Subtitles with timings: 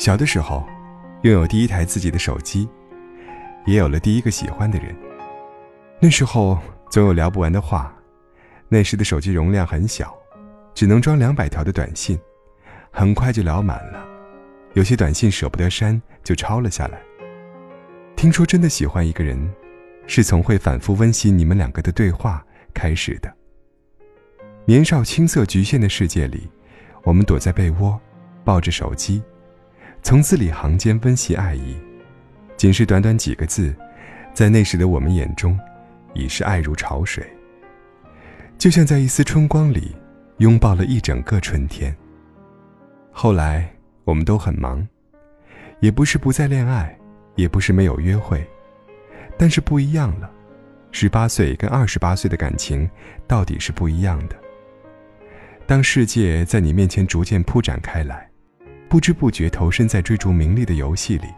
[0.00, 0.66] 小的时候，
[1.24, 2.66] 拥有第一台自己的手机，
[3.66, 4.96] 也有了第一个喜欢的人。
[6.00, 6.58] 那时候
[6.88, 7.94] 总有聊不完的话，
[8.70, 10.16] 那时的手机容量很小，
[10.72, 12.18] 只能装两百条的短信，
[12.90, 14.02] 很快就聊满了。
[14.72, 16.98] 有些短信舍不得删，就抄了下来。
[18.16, 19.52] 听说真的喜欢一个人，
[20.06, 23.30] 是从会反复温习你们两个的对话开始的。
[24.64, 26.48] 年少青涩局限的世界里，
[27.02, 28.00] 我们躲在被窝，
[28.46, 29.22] 抱着手机，
[30.02, 31.76] 从字里行间温习爱意。
[32.56, 33.74] 仅是短短几个字，
[34.34, 35.58] 在那时的我们眼中，
[36.14, 37.24] 已是爱如潮水。
[38.58, 39.94] 就像在一丝春光里，
[40.38, 41.94] 拥抱了一整个春天。
[43.10, 43.70] 后来。
[44.04, 44.84] 我们都很忙，
[45.78, 46.98] 也不是不再恋爱，
[47.36, 48.44] 也不是没有约会，
[49.38, 50.28] 但是不一样了。
[50.90, 52.90] 十八岁跟二十八岁的感情
[53.28, 54.34] 到底是不一样的。
[55.64, 58.28] 当世界在你面前逐渐铺展开来，
[58.90, 61.28] 不知不觉投身在追逐名利的游戏里，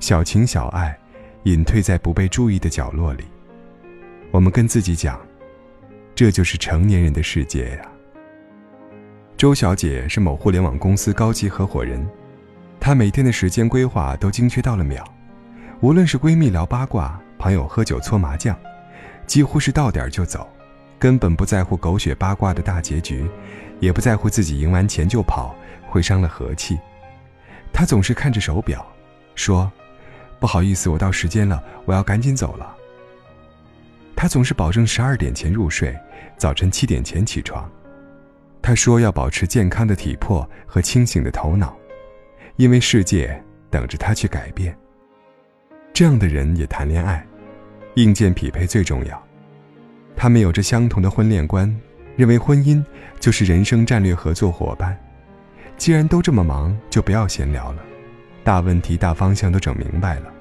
[0.00, 0.94] 小情小爱
[1.44, 3.24] 隐退在不被注意的角落里，
[4.30, 5.18] 我们跟自己讲，
[6.14, 7.90] 这就是成年人的世界呀。
[9.34, 12.06] 周小姐是某互联网公司高级合伙人，
[12.78, 15.02] 她每天的时间规划都精确到了秒，
[15.80, 18.54] 无论是闺蜜聊八卦，朋友喝酒搓麻将，
[19.26, 20.46] 几乎是到点就走，
[20.98, 23.26] 根本不在乎狗血八卦的大结局，
[23.80, 25.56] 也不在乎自己赢完钱就跑
[25.94, 26.76] 会伤了和气。
[27.72, 28.84] 他总是看着手表，
[29.36, 29.70] 说
[30.40, 32.74] ：“不好意思，我到时间了，我要赶紧走了。”
[34.16, 35.96] 他总是保证十二点前入睡，
[36.36, 37.70] 早晨七点前起床。
[38.60, 41.76] 他说要保持健康的体魄和清醒的头脑，
[42.56, 44.76] 因为世界等着他去改变。
[45.92, 47.24] 这样的人也谈恋爱，
[47.94, 49.22] 硬件匹配最重要。
[50.16, 51.72] 他们有着相同的婚恋观，
[52.16, 52.84] 认为婚姻
[53.20, 54.98] 就是人生战略合作伙伴。
[55.76, 57.82] 既然都这么忙，就不要闲聊了，
[58.42, 60.32] 大问题大方向都整明白了，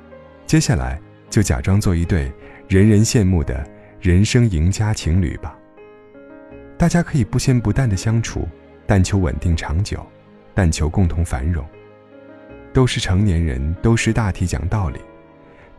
[0.45, 0.99] 接下来
[1.29, 2.31] 就假装做一对
[2.67, 3.67] 人人羡慕的
[3.99, 5.55] 人生赢家情侣吧。
[6.77, 8.47] 大家可以不咸不淡的相处，
[8.85, 10.05] 但求稳定长久，
[10.53, 11.65] 但求共同繁荣。
[12.73, 14.99] 都是成年人，都是大体讲道理，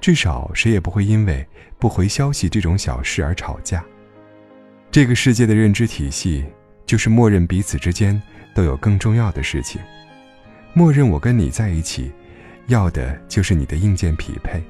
[0.00, 1.46] 至少谁也不会因为
[1.78, 3.84] 不回消息这种小事而吵架。
[4.90, 6.44] 这个世界的认知体系
[6.86, 8.22] 就是默认彼此之间
[8.54, 9.80] 都有更重要的事情，
[10.72, 12.12] 默认我跟你在一起，
[12.68, 14.62] 要的就是你的硬件匹配。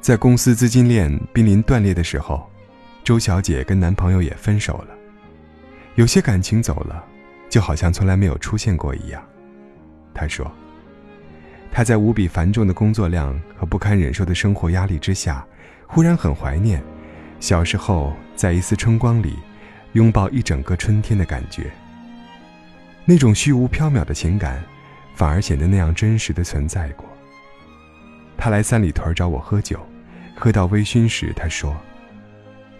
[0.00, 2.48] 在公司资金链濒临断裂的时候。
[3.04, 4.94] 周小姐跟男朋友也分手了，
[5.96, 7.04] 有些感情走了，
[7.50, 9.20] 就好像从来没有出现过一样。
[10.14, 10.48] 她说
[11.72, 15.44] ：“她在无比繁重的工作量和不堪忍受的生活压力之下，
[15.84, 16.80] 忽然很怀念
[17.40, 19.36] 小时候在一丝春光里
[19.94, 21.68] 拥抱一整个春天的感觉。
[23.04, 24.62] 那种虚无缥缈的情感，
[25.14, 27.06] 反而显得那样真实的存在过。”
[28.36, 29.78] 他来三里屯找我喝酒，
[30.34, 31.76] 喝到微醺时，他说。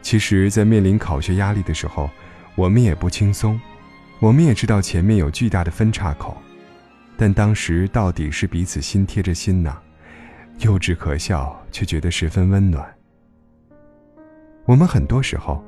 [0.00, 2.10] 其实，在面临考学压力的时候，
[2.56, 3.60] 我们也不轻松。
[4.18, 6.36] 我们也知道前面有巨大的分岔口，
[7.16, 9.76] 但当时到底是彼此心贴着心呐，
[10.58, 12.84] 幼稚可笑，却觉得十分温暖。
[14.64, 15.64] 我们很多时候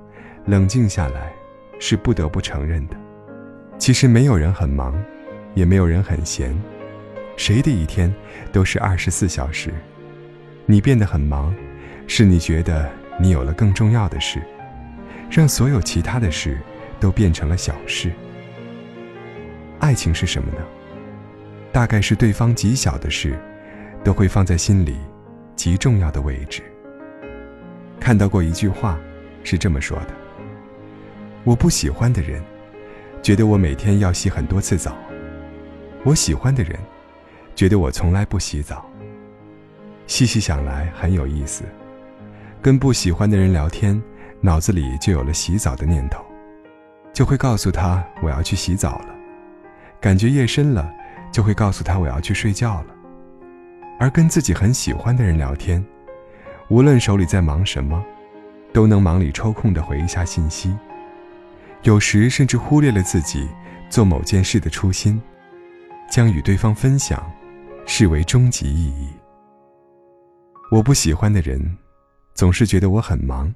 [0.46, 1.32] 冷静下来，
[1.78, 2.96] 是不得不承认的。
[3.78, 4.94] 其实没有人很忙，
[5.54, 6.54] 也没有人很闲，
[7.36, 8.12] 谁的一天
[8.52, 9.72] 都是二十四小时。
[10.66, 11.54] 你变得很忙，
[12.06, 12.90] 是你觉得。
[13.16, 14.42] 你有了更重要的事，
[15.30, 16.58] 让所有其他的事
[16.98, 18.10] 都变成了小事。
[19.78, 20.58] 爱情是什么呢？
[21.70, 23.38] 大概是对方极小的事，
[24.02, 24.96] 都会放在心里
[25.54, 26.60] 极重要的位置。
[28.00, 28.98] 看到过一句话，
[29.44, 30.08] 是这么说的：
[31.44, 32.42] 我不喜欢的人，
[33.24, 34.92] 觉得我每天要洗很多次澡；
[36.04, 36.78] 我喜欢的人，
[37.56, 38.84] 觉得我从来不洗澡。
[40.06, 41.64] 细细想来，很有意思。
[42.60, 43.98] 跟不喜欢的人聊天，
[44.42, 46.22] 脑子里就有了洗澡的念头，
[47.14, 49.06] 就会告诉他我要去洗澡了。
[50.02, 50.86] 感觉夜深了，
[51.32, 52.86] 就会告诉他我要去睡觉了。
[53.98, 55.82] 而跟自己很喜欢的人聊天，
[56.68, 58.04] 无论手里在忙什么，
[58.70, 60.76] 都能忙里抽空的回一下信息。
[61.84, 63.48] 有时甚至忽略了自己
[63.88, 65.20] 做某件事的初心，
[66.10, 67.30] 将与对方分享
[67.86, 69.08] 视为终极意义。
[70.70, 71.78] 我不喜欢的人。
[72.34, 73.54] 总是觉得我很忙，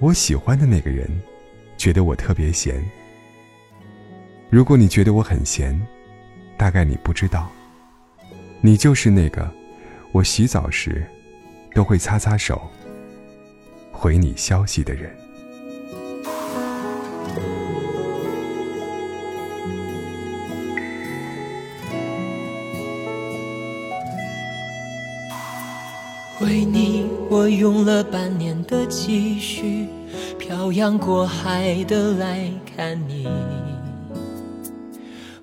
[0.00, 1.08] 我喜欢的那个人，
[1.76, 2.84] 觉得我特别闲。
[4.50, 5.80] 如果你觉得我很闲，
[6.56, 7.48] 大概你不知道，
[8.60, 9.48] 你就是那个
[10.10, 11.06] 我洗澡时
[11.74, 12.60] 都会擦擦手、
[13.92, 15.16] 回你消息的人。
[27.46, 29.86] 我用了半年的积蓄，
[30.36, 33.24] 漂洋过海的来看你。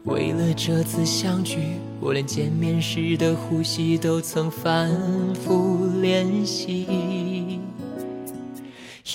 [0.04, 1.60] 为了这次相聚，
[2.02, 4.92] 我连见面时的呼吸都曾反
[5.34, 7.62] 复练习。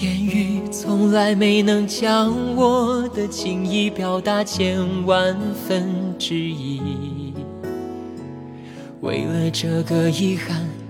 [0.01, 7.35] 言语从来没能将我的情意表达千万分之一。
[9.03, 10.78] 为了这个遗憾。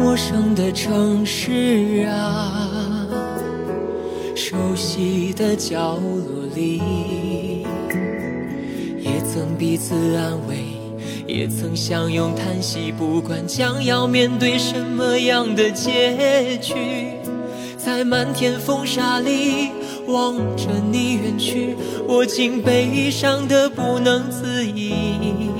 [0.00, 3.06] 陌生的城市啊，
[4.34, 6.80] 熟悉的角落里，
[8.98, 10.56] 也曾彼此安慰，
[11.26, 12.90] 也曾相拥叹息。
[12.90, 16.74] 不管将要面对什么样的结局，
[17.76, 19.68] 在漫天风沙里
[20.06, 21.76] 望着你远去，
[22.08, 25.59] 我竟悲伤的不能自已。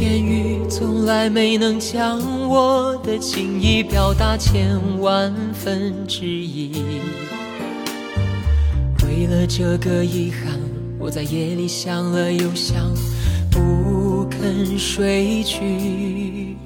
[0.00, 2.18] 言语从来没能将
[2.48, 6.72] 我的情意表达千万分之一。
[9.04, 10.58] 为了这个遗憾，
[10.98, 12.76] 我在夜里想了又想，
[13.50, 16.56] 不肯睡去。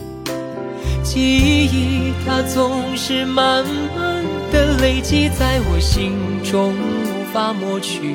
[1.03, 3.65] 记忆它总是慢
[3.97, 6.13] 慢的累积在我心
[6.45, 8.15] 中，无法抹去。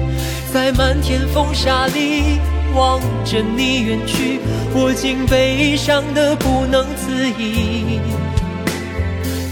[0.53, 2.39] 在漫天风沙里。
[2.73, 4.39] 望着你远去，
[4.73, 7.99] 我竟悲伤的不能自已。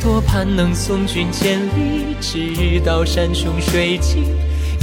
[0.01, 4.23] 多盼能送君千里，直到山穷水尽，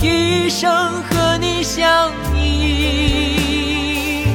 [0.03, 0.71] 一生
[1.05, 4.27] 和你相依。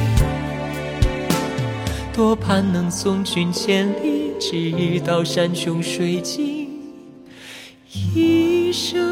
[2.12, 6.68] 多盼能送君千里，直到山穷水尽，
[7.92, 9.11] 一生。